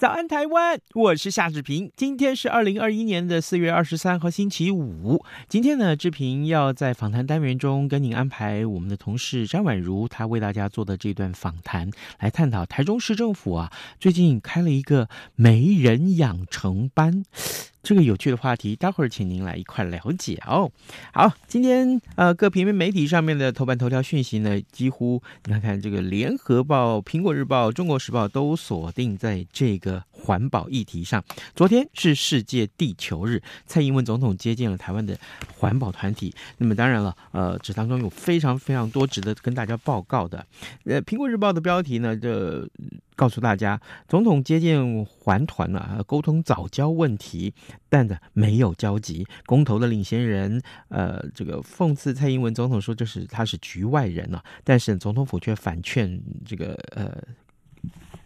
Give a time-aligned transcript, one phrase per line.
[0.00, 0.80] 早安，台湾！
[0.94, 1.92] 我是夏志平。
[1.94, 5.22] 今天是二零二一年的四月二十三号，星期五。
[5.46, 17.22] 今天呢，志平要在访谈单元中跟您安排我们的同事詹婉如，她为大家做的这段访谈，来探讨台中市政府啊，最近开了一个媒人养成班。
[17.82, 20.70] 这个有趣的话题，待会儿请您来一块了解哦。
[21.12, 31.24] 好，今天呃各平面媒体上面的头版头条讯息呢，几乎你看看这个《联合报》、《苹果日报》、《中国时报》都锁定在这个环保议题上。
[31.54, 35.18] 昨天是世界地球日，蔡英文总统接见了台湾的
[35.56, 36.34] 环保团体。
[36.58, 40.46] 那么当然了，呃，这当中有非常非常多值得跟大家报告的。
[40.84, 42.68] 呃，《苹果日报》的标题呢，这。
[43.20, 47.52] 告诉大家，总统接见还团啊，沟通早交问题，
[47.90, 49.26] 但呢没有交集。
[49.44, 57.22] 公投的领先人，呃，这个讽刺蔡英文总统说，就是他是局外人啊，但是总统府却反劝这个呃。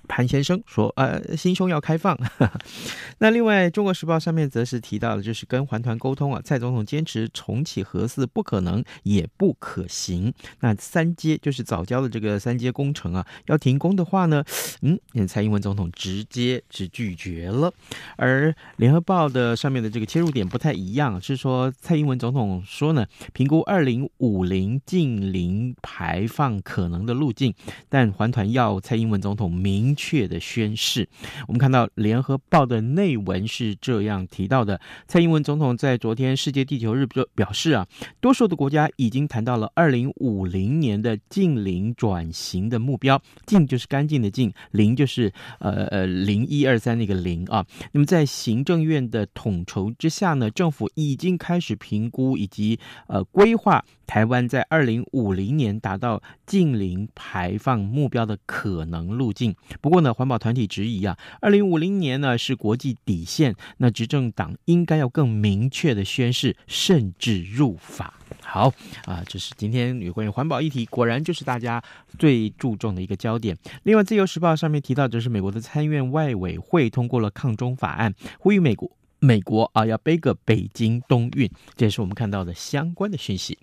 [0.06, 2.19] 潘先生说：“呃，心胸要开放。
[3.19, 10.32] ”那另外，《中国时报》上面则是提到的，就是跟环团沟通啊，蔡总统坚持重启核四不可能也不可行。
[10.60, 14.44] 那三阶就是早交的这个三阶工程啊，要停工的话呢，
[14.82, 17.72] 嗯，蔡英文总统直接是拒绝了。
[18.16, 27.54] 而《联合报》的上面的这个切入点不太一样，是说蔡英文总统说呢，评估二零五零净零排放可能的路径，
[27.88, 29.94] 但环团要蔡英文总统明。
[29.94, 31.09] 确的宣誓，
[31.47, 37.87] 我们看到联合报的内文是这样提到的：蔡英文总统在昨天世界地球日表表示啊，
[38.21, 47.65] 多数的国家已经谈到了二零五零年的净零转型的目标，净就是干净的净，零就是呃呃零一二三那个零啊。
[47.93, 59.54] 那么在行政院的统筹之下呢，政府已经开始评估以及呃规划台湾在二零五零年达到净零排放目标的可能路径。
[59.81, 68.15] 不过呢，环保团体质疑啊，二零五零年呢是国际底线，那执政党应该要更明确的宣誓，甚至入法。
[68.42, 68.72] 好
[69.06, 71.82] 啊，这是今天有关于环保议题，果然就是大家
[72.19, 73.56] 最注重的一个焦点。
[73.84, 78.91] 另外，《自由时报》上面提到，就是美国的参院外委会通过了抗中法案，呼吁美国。
[79.24, 83.58] 美国啊，要背个北京冬运，这也是我们看到的相关的讯息。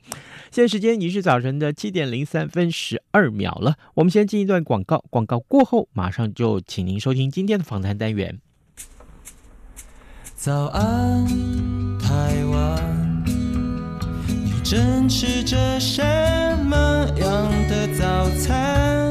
[0.50, 8.40] 现在时间已是早晨的七点零三分十二秒了，我们先进一段广告，广告过后马上就请您收听今天的访谈单元。
[10.36, 11.28] 早安，
[12.00, 13.24] 台湾，
[14.28, 16.02] 你正吃着什
[16.66, 16.76] 么
[17.20, 19.11] 样的早餐？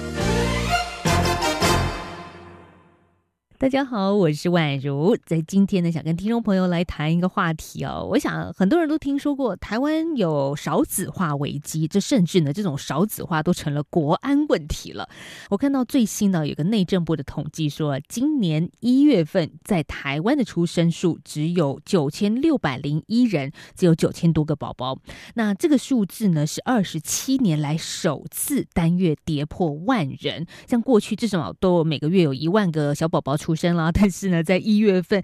[3.61, 8.07] 大家好，我是婉如，在今天呢，想跟听众朋友来谈一个话题哦。
[8.09, 15.07] 我想很多人都听说过台湾有少子化危机，这甚至呢，这种少子化都成了国安问题了。
[15.51, 24.97] 我看到最新的有个内政部的统计说，今年一月份在台湾的出生数只有九千六百零一人，只有九千多个宝宝。
[25.35, 30.47] 那这个数字呢，是二十七年来首次单月跌破万人。
[30.67, 33.50] 像过去至少都每个月有一万个小宝宝出。
[33.51, 35.21] 出生了， 但是呢，在一月份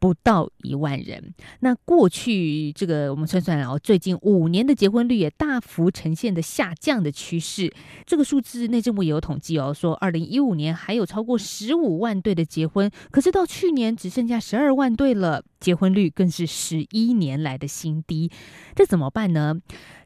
[0.00, 1.32] 不到一万人。
[1.60, 7.72] 那过去这个我们算算哦，最近五年的结婚率也大幅呈现的下降的趋势。
[8.04, 18.30] 这个数字内政部也有统计哦，说二零一五年还有超过十五万对的结婚，可是到去年只剩下十二万对了，结婚率更是十一年来的新低。
[18.74, 19.60] 这怎么办呢？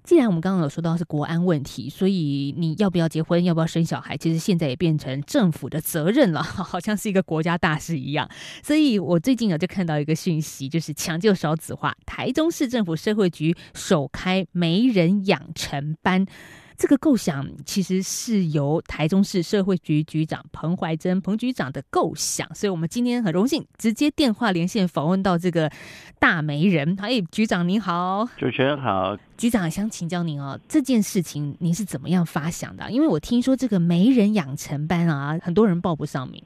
[0.04, 8.28] 既然我们刚刚有说到是国安问题，所以你要不要结婚，要不要生小孩，其实现在也变成政府的责任了， 好像是一个国家大事一样。
[8.62, 16.26] 所以我最近啊就看到一个讯息，就是抢救少子化，台中市政府社会局首开媒人养成班。
[16.74, 25.70] 这个构想其实是由台中市社会局局长彭怀珍彭局长的构想，所以我们今天很荣幸直接电话连线访问到这个
[26.22, 26.96] 大媒人。
[27.00, 29.18] 哎，局长您好，主持人好。
[29.36, 32.88] 局长想请教您哦，这件事情您是怎么样发想的？
[32.92, 36.40] 因为我听说这个媒人养成班啊，很多人报不上名。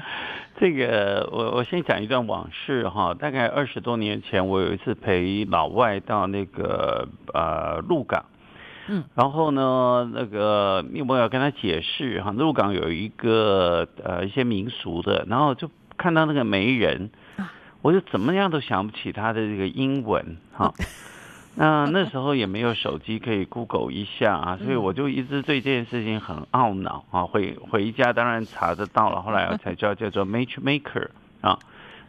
[0.58, 8.24] 这个我我先讲一段往事哈，大概二十多年前，我有一次陪老外到那个呃鹿港，
[8.88, 17.10] 嗯，然后呢，那个我要跟他解释哈，鹿港有一个呃一些民俗的，然后就看到那个媒人，
[17.82, 20.72] 我就怎么样都想不起他的这个英文哈。
[21.56, 27.24] 那那时候也没有手机可以 Google 一下啊， 所以我就一直对这件事情很懊恼啊。
[27.24, 31.08] 回回家当然查得到了，后来我才知道叫做 matchmaker
[31.40, 31.58] 啊。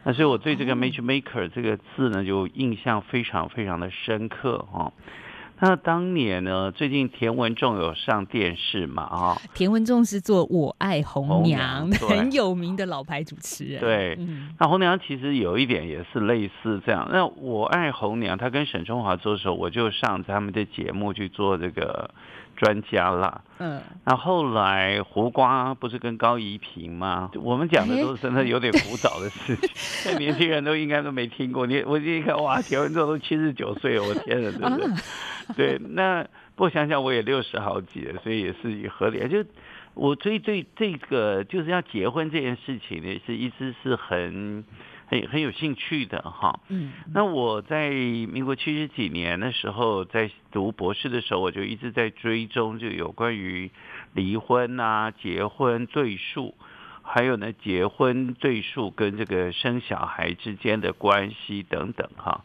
[0.04, 4.92] 那所以我对这个 matchmaker 这个字呢，就印象非常非常的深刻啊。
[5.64, 9.04] 那当年呢，最近田文仲有上电视嘛？
[9.04, 13.80] 啊，田文仲是做《我爱红娘》很有名的老牌主持人。
[13.80, 14.18] 对，
[14.58, 17.08] 那红娘其实有一点也是类似这样。
[17.12, 22.10] 那《我爱红娘》他跟沈春华做的时候，我就上他们的节目去做这个。
[22.56, 27.30] 专家啦，嗯，那后来胡瓜不是跟高怡平吗？
[27.42, 31.66] 我们讲的都是真的有点古早的事情，那年轻人都应该都没听过。
[31.66, 34.76] 你我一看哇，田文仲都七十九岁了，我天哪，对不
[35.56, 35.76] 对？
[35.76, 36.22] 对，那
[36.54, 39.26] 不过想想我也六十好几了，所以也是合理。
[39.28, 39.44] 就
[39.94, 44.64] 我所以对这个就是要结婚这件事情呢，是一直是很。
[45.12, 53.70] 很很有兴趣的哈，嗯，那我在民国七十几年的时候，在读博士的时候，我就一直在追踪，就有关于
[54.14, 56.54] 离婚啊、结婚对数，
[57.02, 62.42] 还有呢结婚对数跟这个生小孩之间的关系等等哈，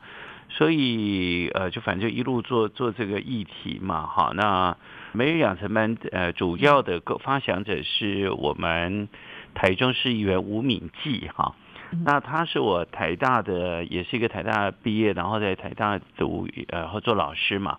[0.49, 4.33] 所以呃，就反正一路做做这个议题嘛哈。
[4.35, 4.75] 那
[5.13, 9.07] 媒人养成班呃，主要的个发想者是我们
[9.55, 11.55] 台中市议员吴敏记哈。
[12.05, 17.77] 那他是我台大的，也是一个台大毕业，然后在台大读呃和做老师嘛。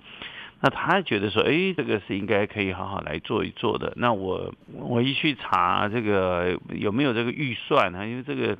[0.60, 3.93] 那他觉得说，哎，这个是应该可以好好来做一做的。
[3.96, 8.05] 那我我一去查这个有没有这个预算啊？
[8.05, 8.56] 因为这个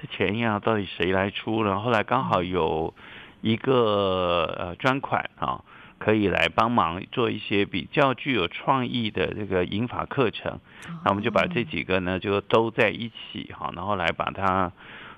[0.00, 1.62] 这钱呀，到底谁来出？
[1.62, 2.94] 然后来刚好有
[3.42, 5.60] 一个呃专款啊，
[5.98, 10.60] 可以来帮忙做一些比较具有创意的这个引法课程。
[11.04, 14.72] 那我们就把这几个呢就都在一起哈，然后来把它。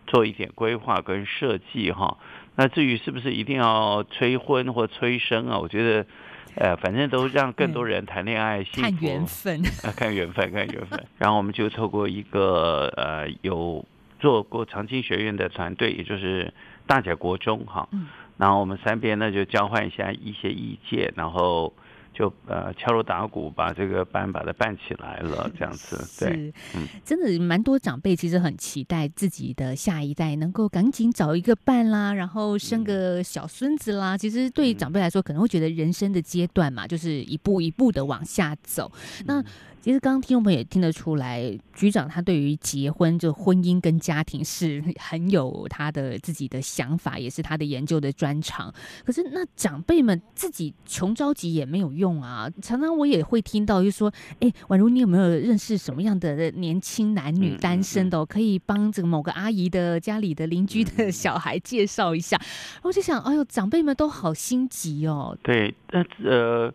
[0.09, 2.17] 做一点规划跟设计哈，
[2.55, 5.59] 那至于是不是一定要催婚或催生啊？
[5.59, 6.07] 我觉得，
[6.55, 8.81] 呃，反正都让更多人谈恋爱，幸福。
[8.83, 11.05] 看缘分啊，看缘分， 看缘分。
[11.19, 13.85] 然后我们就透过一个呃有
[14.21, 16.55] 做过长青学院的团队，也就是
[16.87, 17.89] 大甲国中哈，
[18.37, 21.73] 然后我们三边呢就交换一下一些意见，然后。
[22.19, 34.17] 就呃敲锣打鼓把这个班把它办起来了， 这样子对，嗯，真的蛮多长辈其实很期待自己的下一代能够赶紧找一个伴啦，然后生个小孙子啦。
[34.17, 38.91] 其实对长辈来说，可能会觉得人生的阶段嘛，就是一步一步的往下走。
[39.27, 39.45] 那
[39.87, 48.75] 其实刚刚听众朋友也听得出来，局长他对于结婚就婚姻跟家庭是很有他的自己的想法，也是他的研究的专长。
[49.05, 52.51] 可是那长辈们自己穷着急也没有用啊。
[52.61, 54.13] 常常我也会听到，就说
[54.43, 62.37] ：“哎，宛如，你有没有认识什么样的年轻男女单身的，可以帮这个某个阿姨的家里的邻居的小孩介绍一下？”
[62.83, 65.39] 我就想，哎呦，长辈们都好心急哦。
[65.45, 66.75] 对，那呃。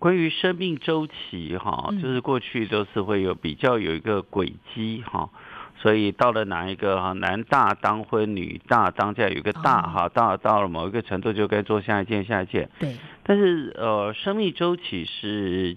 [0.00, 5.28] 关于生命周期哈，就是过去都是会有比较有一个轨迹哈，
[5.76, 12.70] 所以到了哪一个哈，男大当婚，女大当嫁，有一个大哈，到到了某一个程度就该做下一件下一件。
[12.80, 12.96] 对。
[13.24, 15.76] 但是呃，生命周期是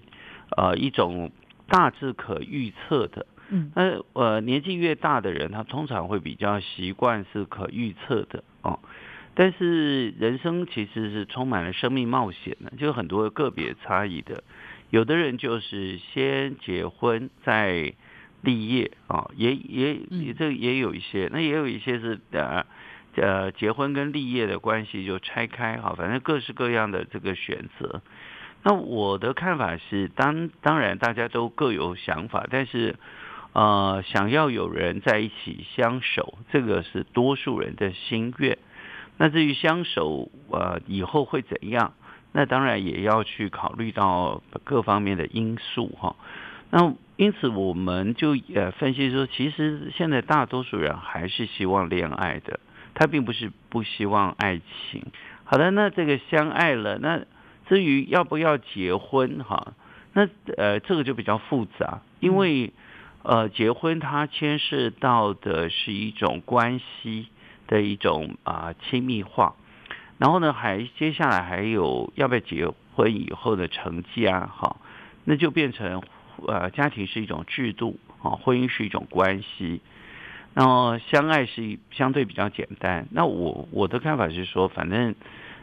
[0.56, 1.30] 呃一种
[1.68, 3.26] 大致可预测的。
[3.50, 3.70] 嗯。
[3.76, 8.80] 那呃年纪越大的人，他通常会比较习惯是可预测的哦。
[9.34, 14.44] 但是人生其实是充满了生命冒险的，就很多个别差异的。
[14.90, 17.94] 有的人就是先结婚再
[18.42, 22.64] 立业啊，也也也这也有一些，那也有一些是呃
[23.16, 28.02] 呃结婚跟立业的关系就拆开哈，反正各式各样的这个选择。
[28.62, 32.94] 那我的看法是，当当然大家都各有想法，但是
[33.52, 38.58] 呃想要有人在一起相守，这个是多数人的心愿。
[39.16, 41.94] 那至于相守，呃，以后会怎样？
[42.32, 46.16] 那当然也要去考虑到各方面的因素哈。
[46.70, 52.58] 那因此我们就呃分析说，其实现在大多数人还是希望恋爱的，
[52.94, 55.06] 他并不是不希望爱情。
[55.44, 57.24] 好的，那这个相爱了，那
[57.68, 59.74] 至于要不要结婚哈，
[60.12, 62.72] 那呃这个就比较复杂，因为
[63.22, 67.28] 呃结婚它牵涉到的是一种关系。
[67.66, 69.54] 的一种啊亲密化。
[70.16, 74.76] 然后呢，还接下来还有要不要结婚以后的成绩啊哈，
[75.24, 76.02] 那就变成
[76.46, 79.80] 呃家庭是一种制度啊，婚姻是一种关系，
[80.54, 83.08] 然后相爱是相对比较简单。
[83.10, 85.16] 那我我的看法是说，反正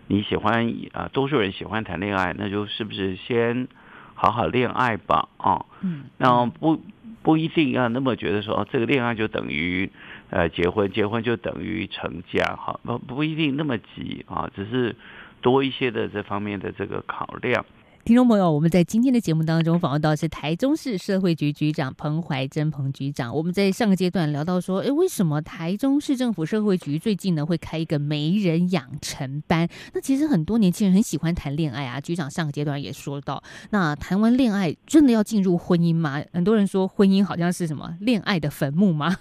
[0.08, 3.70] 你喜欢啊，多数人喜欢谈恋爱，那就是不是先
[4.16, 5.66] 好好恋爱吧啊？
[5.82, 6.84] 嗯，然后不
[7.24, 9.90] 不一定要那么觉得说这个恋爱就等于。
[10.32, 14.96] 呃，结婚，结婚就等于成家，哈，不不一定那么急啊，只是
[15.42, 17.66] 多一些的这方面的这个考量。
[18.04, 23.36] 听众朋友，我们在今天的节目当中访问到是台中市社会局局长彭怀珍彭局长。
[23.36, 29.70] 我们在上个阶段聊到说，诶，为什么台中市政府社会局最近呢会开一个媒人养成班？
[29.94, 32.02] 那其实很多年轻人很喜欢谈恋爱啊。
[32.02, 36.20] 局长上个阶段也说到，那谈完恋爱真的要进入婚姻吗？
[36.34, 39.16] 很多人说婚姻好像是什么恋爱的坟墓吗？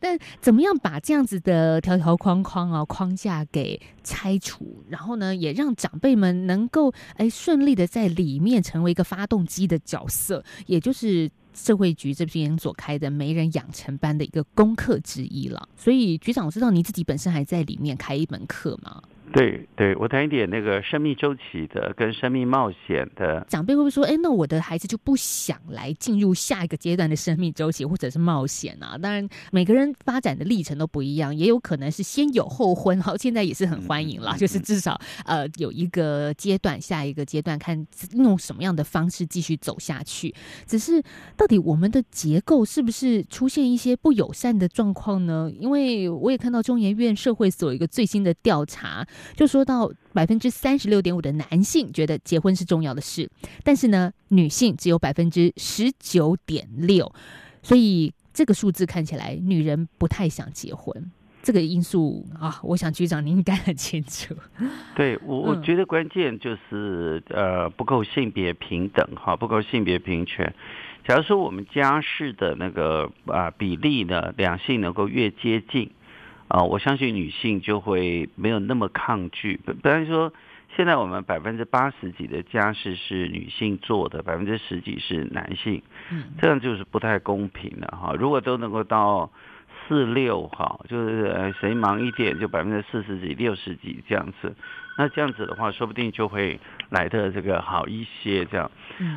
[0.00, 7.72] 但怎么样把这样子的条条框框啊框架给拆除，然后呢，也让长辈们能够诶顺利。
[7.72, 15.66] 的在里面成为一个发动机的角色，也就是社会局这边所开的媒人养成班的一个功课之一了。
[15.74, 19.02] 所以局长，我知道你自己本身还在里面开一门课吗？
[19.32, 23.44] 对对，我谈一点那个生命周期的跟生命冒险的。
[23.48, 28.98] 长辈会不会说，哎，那我的孩子就不想来进入下一个阶段的生命周期或者是冒险啊？
[28.98, 40.34] 当然，每个人发展的历程都不一样，也有可能是先有后婚，好，现在也是很欢迎啦，嗯、 就是至少呃有一个阶段，下一个阶段看用什么样的方式继续走下去。
[40.66, 41.02] 只是
[41.36, 45.50] 到底我们的结构是不是出现一些不友善的状况呢？
[45.58, 49.06] 因为我也看到中研院社会所有一个最新的调查。
[49.34, 53.28] 就说到百分之三十六点五的男性觉得结婚是重要的事，
[53.64, 57.12] 但是呢，女性只有百分之十九点六，
[57.62, 61.10] 所以这个数字看起来女人不太想结婚。
[61.42, 64.32] 这个因素啊，我想局长您应该很清楚。
[64.94, 70.54] 对我，我觉得关键就是、嗯、呃不够性别平等哈，不够性别平权。
[71.04, 75.90] 假如说我们家事的那个啊、呃、比例呢，两性能够越接近。
[76.52, 79.58] 啊，我相信女性就会没有那么抗拒。
[79.64, 80.30] 比方说，
[80.76, 85.82] 现在我们百分之八十几的家事是女性做的，百分之十几是男性，
[86.38, 88.14] 这样就是不太公平了哈。
[88.18, 89.30] 如果都能够到
[89.88, 94.54] 四六哈，就是谁忙一点就百分之四十几、六十几这样子，
[94.98, 98.70] 那这样子的话，说不定就会来的这个好一些这样。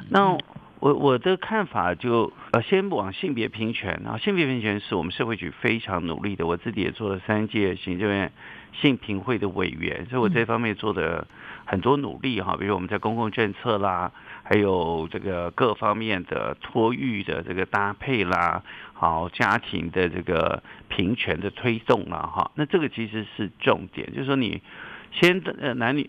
[0.10, 0.38] 那。
[0.86, 8.32] 我我的看法就呃，先往性别平权啊，性别平权是我们社会局非常努力的，我自己也做了三届行政院
[8.72, 11.27] 性平会的委员，所以我这方面做的
[11.65, 14.12] 很多努力哈，比如我们在公共政策啦，
[14.44, 18.62] 还有这个各方面的托育的这个搭配啦，
[18.94, 24.62] 好家庭的这个平权的推动啦哈，那这个其实是重点，就是说你
[25.10, 26.08] 先呃男女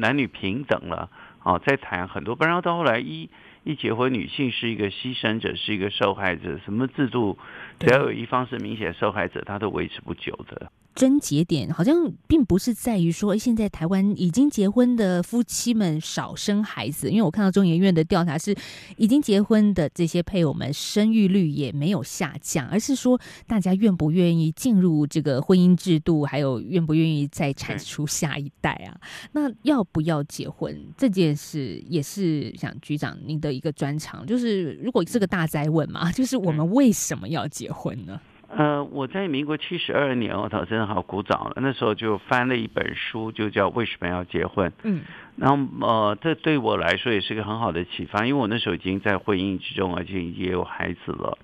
[0.00, 1.08] 男女平等了
[1.44, 3.30] 啊，再谈很多，不然到后来一。
[3.62, 6.58] 一结婚，女性是一个牺牲者，是一个受害者。
[6.64, 7.38] 什么制度，
[7.78, 10.72] 只要有一方是明显受害者，她都维持不久的。
[10.94, 18.54] 症结点好像并不是在于说，现在台湾已经结婚的夫妻们少生孩子，因为我看到中研院的调查是，
[18.96, 29.00] 已经结婚的这些配偶们生育率也没有下降，而是说大家愿不愿意进入这个婚姻制度，还有愿不愿意再产出下一代啊？
[29.32, 38.20] 那要不要结婚这件事，也是想局长您的一个专长，就是如果是个大灾问嘛，就是我们为什么要结婚呢？
[38.52, 41.52] 呃，我在民国七十二年，我操，真的好古早了。
[41.56, 44.70] 那时候就翻了一本书，就叫《为什么要结婚》。
[44.82, 45.02] 嗯，
[45.36, 51.38] 然后呃，这对我来说也是个很好的启发，因为我那时候已经在婚姻之中，而且也有孩子了。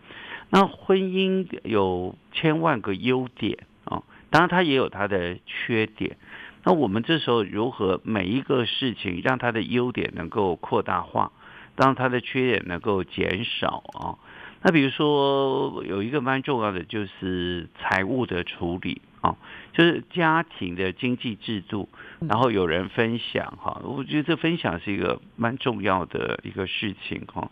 [0.50, 6.16] 那婚姻有千万个优点啊，当然它也有它的缺点。
[6.64, 11.30] 那我们这时候如何每一个事情让它的优点能够扩大化，
[11.76, 14.18] 让它的缺点能够减少啊？
[14.66, 19.36] 那比如说有一个蛮重要的就是财务的处理啊，
[19.72, 27.48] 就是家庭的经济制度，然后有人分享哈，我觉得这分享是一个蛮重要的一个事情哈。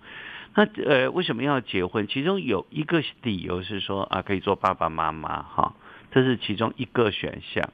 [0.57, 2.09] 那呃为什么要结婚？
[2.09, 5.77] 其中有一个理由是说啊可以做爸爸妈妈哈，
[6.11, 7.71] 这是其中一个选项。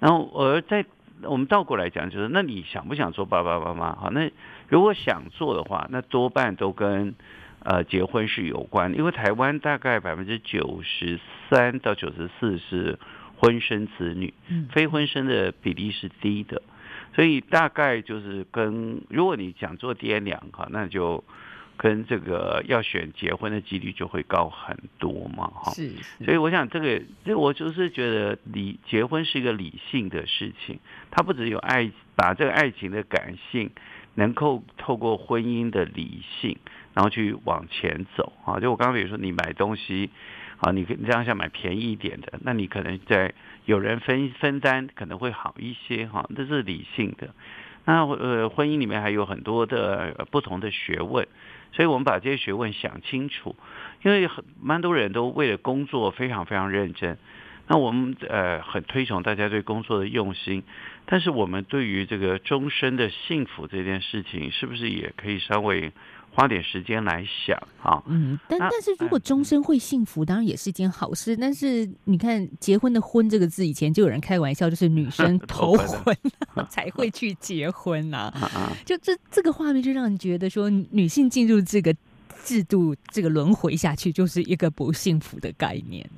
[0.00, 0.86] 然后而在
[1.24, 3.92] 我们倒过来讲，就是那你想不想做爸爸妈妈？
[3.92, 4.30] 哈，那
[4.68, 7.14] 如果想做的话，那多半都跟
[7.60, 11.18] 呃，结婚是有关，因为台湾大概百分之九十
[11.50, 12.98] 三到九十四是
[13.36, 14.32] 婚生子女，
[14.72, 16.62] 非婚生的比例是低的，
[17.14, 21.22] 所以大概就是跟如果你想做爹娘哈，那就
[21.76, 25.72] 跟这个要选结婚的几率就会高很多嘛，哈。
[25.72, 25.90] 是。
[26.24, 33.70] 所以我想这个，这我就是觉得理结婚是一个理性的事情，它不只有爱，把这个爱情的感性
[34.18, 36.58] 能够透过婚姻的理性，
[36.92, 38.58] 然后去往前走啊。
[38.58, 40.10] 就我刚刚比如说你买东西，
[40.58, 43.32] 啊，你你这样想买便宜一点的，那你可能在
[43.64, 47.30] 有人分分担可能会好一些哈，这是理性的。
[47.84, 51.28] 那呃，婚姻里面还有很多的不同的学问。
[51.70, 53.54] 所以我们把这些学问想清楚，
[54.02, 57.18] 因为很蛮多人都为了工作非常非常认真。
[57.68, 60.62] 那我们呃很推崇大家对工作的用心，
[61.06, 65.92] 但是我们对于这个终身的幸福这件事情，是不是也可以稍微？
[66.30, 71.36] 花点时间来想啊，嗯，但但是如果终身会幸福，当然也是一件好事。
[71.36, 76.16] 但是你看，结婚的“婚”这个字，以前就有人开玩笑，就是女 生头婚
[76.68, 78.32] 才会去结婚呐。
[78.86, 81.92] 就这这个画面，就让你觉得说，女性进入这个
[82.44, 86.08] 制度、这个轮回下去，就是一个不幸福的概念。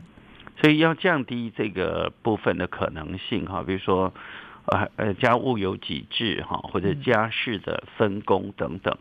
[0.61, 4.13] 所以要降低这个部分的可能性哈，比如说
[4.67, 8.97] 呃呃，家务有几制哈，或者家事的分工等等。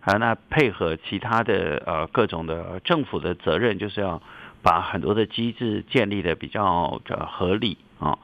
[0.00, 4.22] 啊，那配合其他的呃各种的政府的责任，就是要
[4.62, 8.18] 把很多的机制建立的比较的合理啊，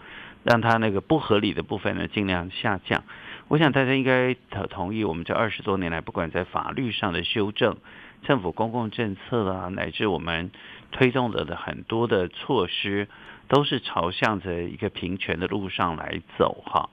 [0.45, 3.03] 让它那个不合理的部分呢尽量下降。
[3.49, 4.35] 我想大家应该
[4.71, 7.77] 同意，我们这二十多年来，不管在法律上的修正、
[8.23, 10.53] 政府公共政策啊，乃至我们
[10.95, 13.09] 推动的的很多的措施，
[13.49, 16.89] 都是朝向着一个平权的路上来走哈。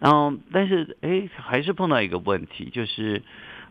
[0.00, 3.22] 然后，但是哎，还是碰到一个问题，就是。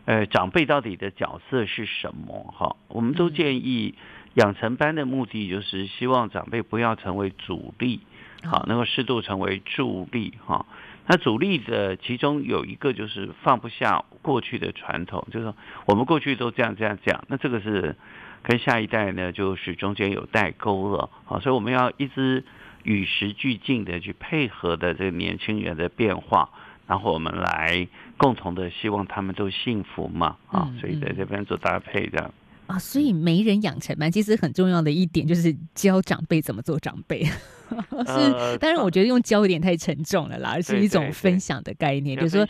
[0.04, 2.52] 呃，长辈到底的角色是什么？
[2.58, 3.94] 哈，我们都建议
[4.34, 8.00] 养成班的目的就是希望长辈不要成为主力，
[8.42, 10.66] 好，能够适度成为助力，哈。
[11.06, 15.54] 那主力的其中有一个就是放不下过去的传统，就是说
[15.86, 17.94] 我们过去都这样这样讲，那这个是
[18.42, 22.44] 跟下一代呢就是中间有代沟了，好，所以我们要一直
[22.82, 26.50] 与时俱进的去配合的这个年轻人的变化。
[26.84, 32.34] 然后我们来共同的希望他们都幸福嘛，啊、嗯，所以在这边做搭配这样。
[32.66, 37.24] 啊，所以媒人养成班其实很重要的一点就是教长辈怎么做长辈，
[38.06, 42.46] 是，当然我觉得用教有点太沉重了啦，而是一种分享的概念，就是说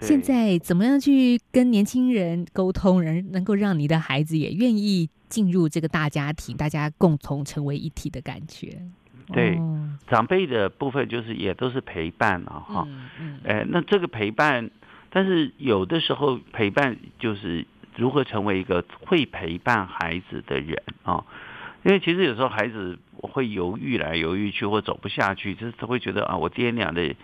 [0.00, 8.80] 现在怎么样去跟年轻人沟通，人能够让你的孩子也愿意进入这个大家庭，大家共同成为一体的感觉。
[9.32, 9.58] 对，
[10.06, 12.86] 长辈的部分就是也都是陪伴了哈，
[13.42, 14.70] 哎，那这个陪伴，
[15.10, 17.66] 但是有的时候陪伴就是
[17.96, 21.24] 如何成为一个会陪伴孩子的人啊，
[21.82, 27.14] 因为其实有时候孩子会犹豫来犹豫去或走不下去，就是他会觉得啊，我爹娘的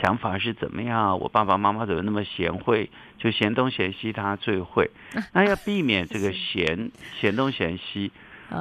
[0.00, 4.90] 想法是怎么样，我爸爸妈妈怎么那么贤惠，就嫌东嫌西他最会，
[5.32, 6.90] 那要避免这个嫌
[7.20, 8.10] 嫌东嫌西。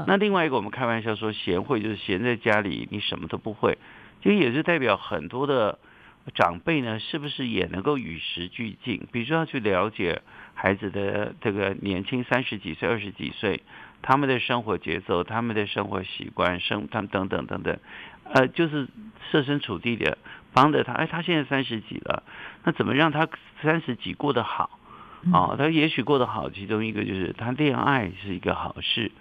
[0.07, 3.77] 那另外一个，我们开玩笑说，贤惠就是闲在家里，你什么都不会，
[4.23, 5.77] 其实也是代表很多的
[6.33, 9.05] 长辈呢，是不是也能够与时俱进？
[9.11, 10.23] 比如说要去了解
[10.55, 13.61] 孩子的这个年轻三十几岁、二十几岁，
[14.01, 17.79] 他们的生活节奏、他们的生活习惯、生他们等等等等，
[18.33, 18.87] 呃，就是
[19.31, 20.17] 设身处地的
[20.53, 20.93] 帮着他。
[20.93, 22.23] 哎，他现在三十几了，
[22.63, 23.27] 那怎么让他
[23.61, 24.79] 三十几过得好？
[25.33, 29.11] 哦，他也许过得好，其中一个就是他恋爱是一个好事。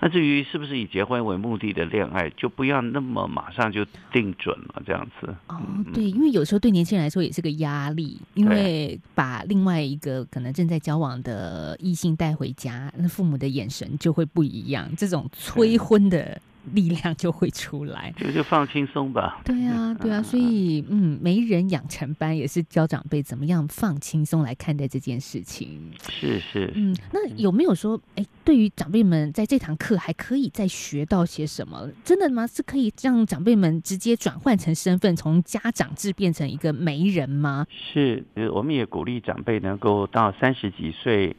[0.00, 5.34] 那至于是不是以结婚为目的的恋爱，就不要那么马上就定准了这样子。
[5.48, 5.60] 哦，
[5.92, 14.90] 对，因为有时候对年轻人来说也是个压力，因为把另外一个可能正在交往的异性带回家，那父母的眼神就会不一样。
[14.96, 16.40] 这种催婚的。
[16.72, 19.40] 力量就会出来， 就就放轻松吧。
[19.44, 25.90] 对啊，对啊，所以嗯，媒人养成班也是教长辈怎么样放轻松来看待这件事情。
[26.08, 31.88] 是是，嗯，那有没有说，哎，对于长辈们在这堂课还可以再学到些什么？
[32.04, 32.46] 真的吗？
[32.46, 37.66] 是可以让长辈们直接转换成身份，从家长制变成一个媒人吗？
[37.70, 41.34] 是，我们也鼓励长辈能够到三十几岁。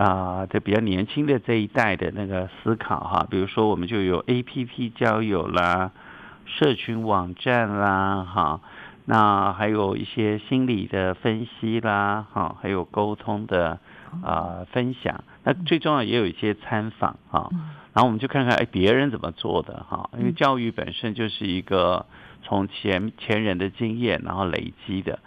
[0.00, 5.90] 啊，这比较年轻的这一代的那个思考哈，比如说我们就有 APP 交友啦，
[6.46, 8.60] 社群网站啦，哈，
[9.04, 13.78] 那还有一些心理的分析啦，哈，还有沟通的
[14.24, 17.50] 啊分享，那最重要也有一些参访哈，
[17.92, 22.06] 然后我们就看看哎别人怎么做的哈，因为教育本身就是一个
[22.42, 25.18] 从前前人的经验然后累积的，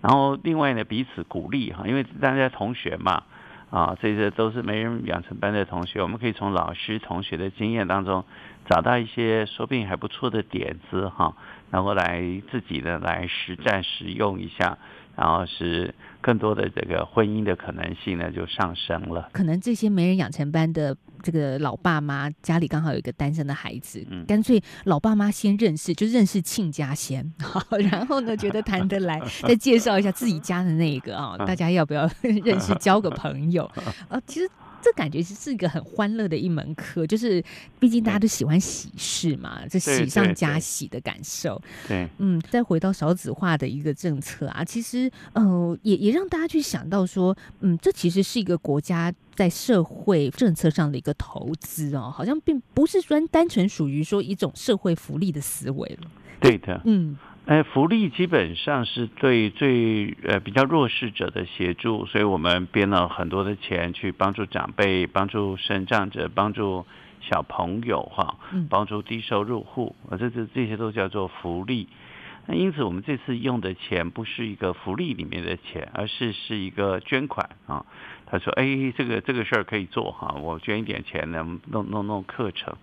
[0.00, 3.24] 然后另外呢彼此鼓励哈，因为大家同学嘛。
[3.70, 8.24] 啊，这些都是没人养成班的同学，我们可以从老师同学的经验当中
[8.68, 11.36] 找到一些说不定还不错的点子哈，
[11.70, 14.76] 然后来自己的来实战实用一下，
[15.16, 19.28] 然后是更多的这个婚姻的可能性呢就上升了。
[19.32, 33.70] 可能这些没人养成班的这个老爸妈家里刚好有一个单身的孩子，嗯，干脆老爸妈先认识，就认识亲家先，好， 然后呢觉得谈得来，再介绍一下自己家的那一个啊， 大家要不要认识，交个朋友
[34.08, 34.20] 啊？
[34.26, 34.48] 其实。
[34.82, 37.42] 这感觉是一个很欢乐的一门课，就是
[37.78, 41.60] 毕竟大家都喜欢喜事嘛，这喜上加喜的感受。
[41.86, 56.10] 对，嗯，再回到少子化的一个政策啊，其实呃，也也让大家去想到说，嗯，这其实是一个国家在社会政策上的一个投资哦，好像并不是说单纯属于说一种社会福利的思维了。
[56.40, 57.16] 对的，嗯。
[57.50, 66.86] 哎，福利基本上是对最呃比较弱势者的协助，所以我们编了很多的钱去帮助长辈、帮助身障者、帮助
[67.20, 68.36] 小朋友哈，
[68.68, 71.88] 帮助低收入户，啊，这这这些都叫做福利。
[72.46, 77.84] 那因此，我们这次用的钱不是一个福利里面的钱，而是是一个捐款啊。
[78.26, 82.76] 他说：“哎，这个这个事儿可以做哈，我捐一点钱呢，弄弄弄课程。”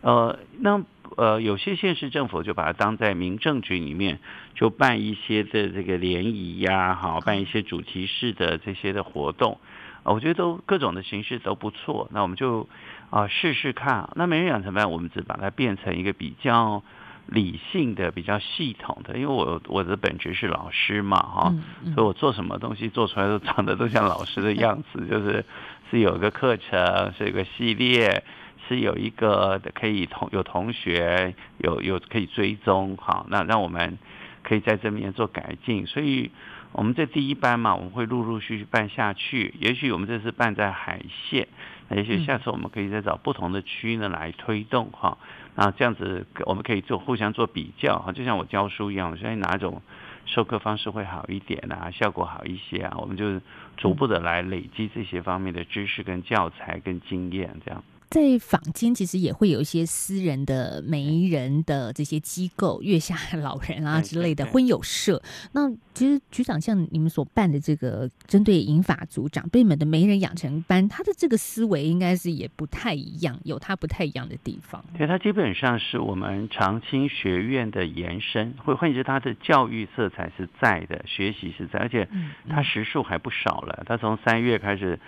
[0.00, 0.82] 呃，那。
[1.16, 4.18] 呃，有些县市政府就把它当在民政局里面，
[4.54, 9.58] 就办一些的这个联谊呀，好，办一些主题式的这些的活动，
[10.02, 12.10] 啊，我觉得都各种的形式都不错。
[12.12, 12.68] 那我们就
[13.08, 14.10] 啊试试看。
[14.16, 16.82] 那没人养成班，我们只把它变成一个比较
[17.26, 21.54] 理性的、比较系统的，因为我我的本职是老师嘛，哈，
[21.94, 25.46] 所以我做什么东西做出来都长得都像老师的样子，就是
[25.90, 28.22] 是有一个课程，是一个系列。
[28.68, 33.98] 是有一个可以同有同学有有可以追踪，好，那让我们
[34.42, 35.86] 可以在这边做改进。
[35.86, 36.30] 所以
[36.72, 39.54] 我们这第一班嘛，我们会陆陆续续办下去。
[39.60, 41.48] 也许我们这次办在海线，
[41.88, 45.18] 那也许下次我们可以再找不同的区呢来推动哈。
[45.54, 49.80] 那这样子我们可以做互相做比较哈，就像我教书一样，我相信哪种
[50.26, 53.40] 授课方式会好一点啊，效果好一些啊，我们就
[53.76, 57.82] 逐步的来累积这些方面的知识跟教材跟经验这样。
[58.16, 65.22] 在坊间其实也会有一些私人的媒人的这些机构，月下老人啊之类的婚友社。
[65.52, 74.82] 那其实局长像你们所办的这个针对银发族长辈们的媒人养成班，他的这个思维应该是也不太一样，有他不太一样的地方。
[74.96, 82.08] 对，他基本上是我们长青学院的延伸，会换言之，他的教育色彩是在的，学习是在，而且
[82.48, 83.82] 他时数还不少了。
[83.84, 84.98] 他从三月开始。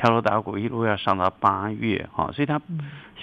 [0.00, 2.62] 敲锣打鼓一路要上到八月哈，所以他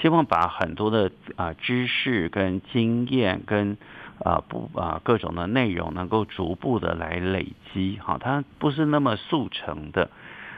[0.01, 3.77] 希望把很多的啊知识跟经验跟
[4.19, 10.09] 啊不啊各种的内容能够逐步的来累积哈，它不是那么速成的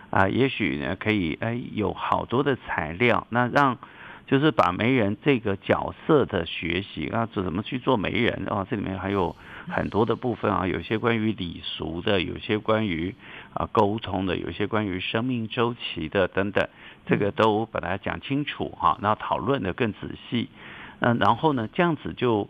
[0.09, 3.77] 啊，也许呢可以哎有好多的材料，那让
[4.25, 9.35] 就是把媒人这个角色的学习啊，怎么去做媒人啊，这里面还有。
[9.69, 13.13] 很多的部分啊，有些关于礼俗的，有些关于
[13.57, 16.69] 啊沟通的，有一些关于生命周期的等等，
[17.07, 20.49] 这个都把它讲清楚哈，然后讨论的更仔细。
[20.99, 22.47] 嗯，然后呢，这样子就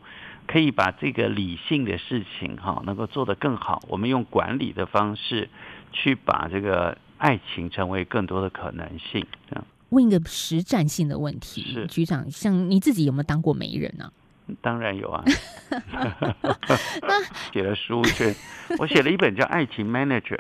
[0.48, 3.82] 可以把这个理性的事情哈，能够做得更好。
[3.88, 5.50] 我们用管理的方式
[5.92, 9.26] 去把这个爱情成为更多的可能性。
[9.50, 14.12] 这样，问一个实战性的问题，是局长，像你自己有没有当过媒人呢？
[14.62, 15.26] 当然有啊，
[17.52, 18.34] 写了书去，
[18.80, 20.38] 我写了一本叫《爱情 Manager》。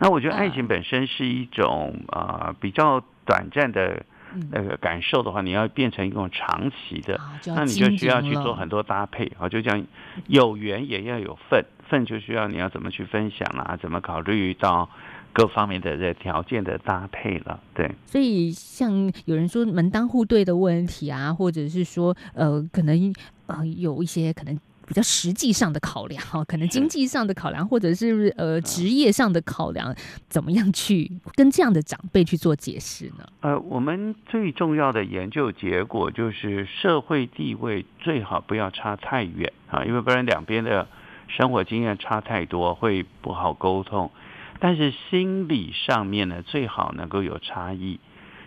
[0.00, 4.04] 那我觉得爱情本身是一种啊、呃、比较短暂的
[4.50, 9.48] 那个感受的话，你要变成一种长期的，那你就需要去做很多搭配啊。
[9.48, 9.86] 就讲
[10.26, 14.88] 有缘也要有份，份就需要你要怎么去分享啊，怎么考虑到。
[15.32, 17.88] 各方面的这条件的搭配了，对。
[18.04, 18.90] 所以像
[19.26, 23.14] 有人说门当户对的问题啊，或者是说呃，可能
[23.46, 24.58] 呃有一些可能
[24.90, 29.94] 比较实际上的考量， 可能经济上的考量，或者是呃职业上的考量，
[30.28, 33.24] 怎么样去跟这样的长辈去做解释呢？
[33.42, 40.88] 呃，我们最重要的研究结果就是社会地位最好不要差太远啊，因为不然两边的
[41.28, 44.10] 生活经验差太多会不好沟通。
[44.58, 48.00] 但是心理上面呢，最好能够有差异，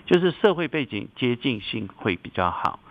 [0.05, 2.81] 就是社会背景接近性会比较好，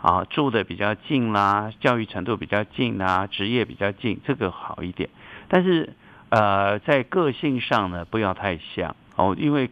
[0.00, 5.08] 啊，住的比较近啦，教育程度比较近啦，职业比较近，这个好一点。
[5.48, 5.94] 但是
[6.30, 9.70] 呃，在个性上呢，不要太像哦，因为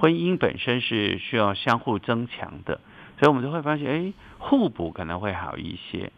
[0.00, 2.80] 婚姻本身是需要相互增强的，
[3.18, 6.12] 所以我们就会发现，哎，互补可能会好一些，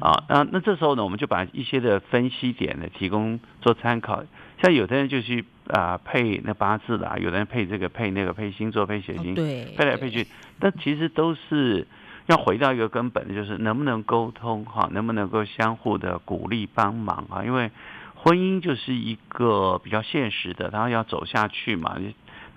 [0.00, 4.24] 啊，那那这时候呢，我们就把一些的分析点呢提供做参考。
[4.62, 10.26] 像有的人就去啊配那八字啦，有的人配这个配那个配星座配血型，对，配来配去，
[10.58, 11.86] 但其实都是
[12.26, 17.44] 要回到一个根本，就是能不能沟通哈，能不能够相互的鼓励帮忙啊？
[17.44, 17.70] 因为
[18.14, 21.96] 婚姻就是一个比较现实的，他要走下去嘛。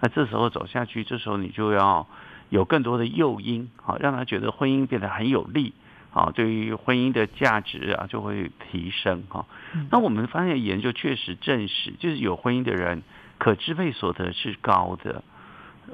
[0.01, 2.07] 那这时候走下去，这时候你就要
[2.49, 5.73] 有更多的诱因，好，让他觉得婚姻变得很有利，
[6.09, 9.45] 好，对于婚姻的价值啊就会提升哈。
[9.91, 13.03] 那我们发现研究确实证实，就是有婚姻的人
[13.37, 15.23] 可支配所得是高的。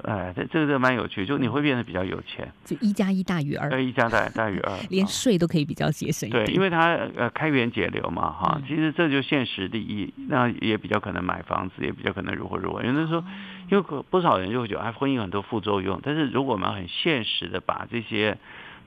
[0.04, 6.46] 哎，这这个这蛮有趣，就你会变得比较有钱，就一加一大于二，对，一加大大于二， 连税都可以比较节省一点。
[6.46, 12.84] 对，因为它呃开源节流嘛，哈，其实这就现实利益，那也比较可能买房子，也比较可能如何如何。
[12.84, 13.24] 有人说，
[13.70, 18.38] 因为不少人就会觉得，哎，婚姻有很多副作用，但是如果我们很现实的把这些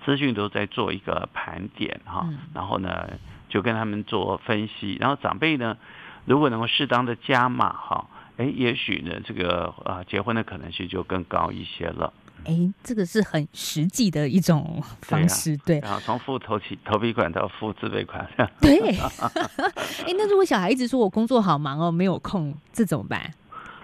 [0.05, 3.11] 资讯都在做一个盘点哈，然后呢
[3.49, 5.77] 就跟他们做分析，然后长辈呢
[6.25, 8.07] 如果能够适当的加码哈。
[8.38, 12.12] 哎，也许呢，这个啊，结婚的可能性就更高一些了。
[12.44, 15.81] 哎，这个是很实际的一种方式，对。
[15.81, 18.27] 然后从付头期头皮款到付自备款。
[18.61, 18.96] 对。
[20.07, 23.35] 哎，那如果小孩一直说我工作好忙哦，没有空，这怎么办？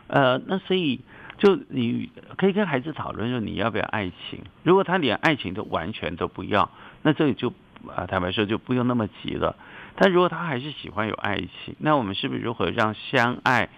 [0.07, 1.01] 呃，那所以
[1.37, 4.41] 就你可以跟孩子讨论说，你要不要爱情？
[4.63, 6.71] 如果他连爱情都完全都不要，
[7.03, 7.53] 那这里就
[7.93, 9.57] 啊，坦白说就不用那么急了。
[9.97, 13.69] 但如果他还是喜欢有爱情，那我们是不是如何让相爱？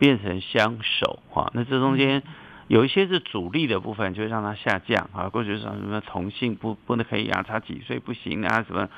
[0.00, 2.22] 变成相守哈，那这中间
[2.68, 5.28] 有一些是阻力的部分，就让它下降啊。
[5.28, 8.88] 过去说什么同性不不能可以啊，差几岁不行啊，什么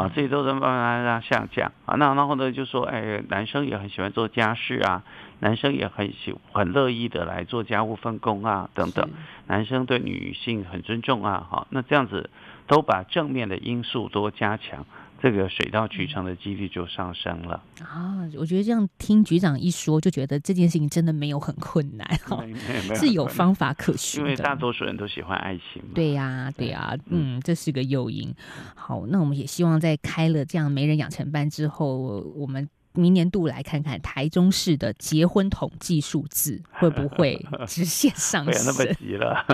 [0.00, 1.96] 啊，这些都能慢慢让它下降啊。
[1.96, 5.02] 那然后呢，就说哎，男生也很喜欢做家事啊，
[5.40, 9.10] 男生也很喜很乐意的来做家务分工啊等等。
[9.48, 12.30] 男生对女性很尊重啊，好，那这样子
[12.68, 14.86] 都把正面的因素多加强。
[15.24, 18.28] 这个水到渠成的几率就上升了啊！
[18.36, 22.44] 我觉得这样听局长一说，就觉得这件事情真的没有很困难 哈，
[22.94, 24.30] 是有方法可循的。
[24.30, 25.92] 因为大多数人都喜欢爱情嘛。
[25.94, 28.34] 对呀、啊，对呀、啊，嗯，这是个诱因。
[28.74, 32.68] 好，那我们也希望在开了这样媒人养成班之后，我们。
[32.94, 38.64] 明年度来看看台中市的结婚统计数字 会不会直线上升？
[38.66, 39.44] 那么急了。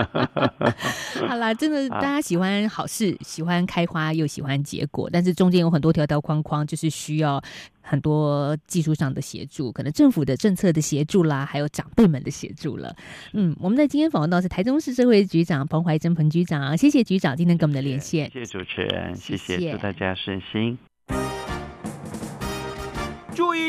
[1.27, 7.41] 好啦，真的 大家喜欢好事，喜欢开花又喜欢结果，但是中间有很多条条框框，就是需要
[7.81, 12.95] 很多技术上的协助，可能政府的政策的协助啦，还有长辈们的协助了。
[13.33, 20.77] 嗯，我们在今天访问到是台中市社会局长彭怀珍彭局长，谢谢局长今天跟我们的连线，谢谢主持人，谢谢，祝大家顺心。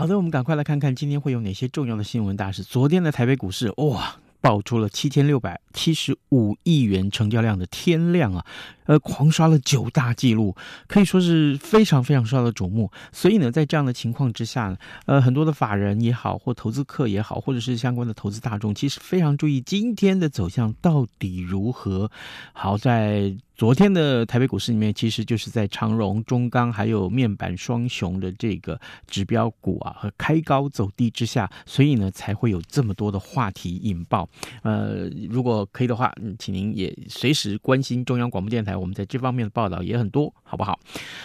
[0.00, 2.62] 好的，我们赶快来看看今天会有哪些重要的新闻大事。
[2.62, 8.46] 昨天的台北股市，哇，爆出了七千六百七十五亿元成交量的天量啊！
[8.90, 10.56] 呃，狂刷了九大纪录，
[10.88, 12.90] 可以说是非常非常受到瞩目。
[13.12, 14.76] 所以呢，在这样的情况之下呢，
[15.06, 22.10] 呃，很多的法人也好，或投资客也好，或者是相关的投资大众，其实非常注意今天的走向到底如何。
[22.52, 34.28] 好在昨天的台北股市里面，其实就是在长荣、中钢还有面板双雄的这个指标股啊，和开高走低之下，所以呢，才会有这么多的话题引爆。
[34.62, 38.79] 呃，如果可以的话，请您也随时关心中央广播电台。
[38.80, 40.80] 我们在这方面的报道也很多，好不好？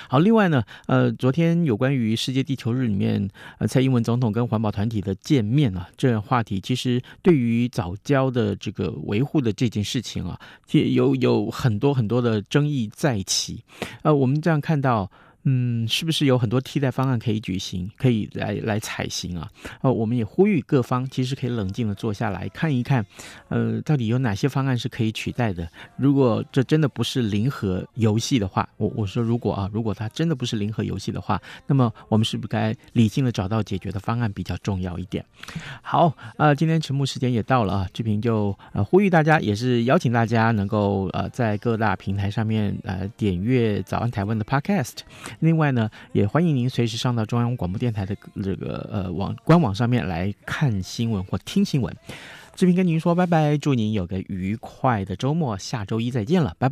[0.09, 10.39] 好，另外呢，呃，昨天有关于世界地球日里面，呃，蔡英文总统跟环保团体的见面啊，这话题其实对于早教的这个维护的这件事情啊，
[10.71, 13.63] 有有很多很多的争议在起。
[14.03, 15.09] 呃，我们这样看到。
[15.47, 19.47] 嗯，是不是有很多替代方案可以举行，可以来来采行啊？
[19.81, 23.05] 呃，我们也呼吁各方其实可以冷静的坐下来看一看，
[23.49, 25.69] 呃，到底有哪些方案是可以取代的？
[25.97, 35.23] 如果这真的不是零和游戏的话，我我说如果啊，如果它真的不是零和游戏的话，那么我们是不是该理性的找到解决的方案比较重要一点？
[35.83, 45.01] 好，呃，今天沉默时间也到了啊，志平就呃呼吁大家，也是邀请大家能够呃在各大平台上面呃点阅早安台湾的 Podcast。
[45.39, 51.95] 另外呢，也欢迎您随时上到中央广播电台的这个呃网官网上面来看新闻或听新闻。
[52.55, 56.63] 志平跟您说拜拜，祝您有个愉快的周末，下周一再见了，拜拜。